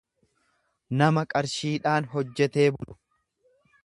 [1.01, 2.97] nama qarshiidhaan hojjetee bulu.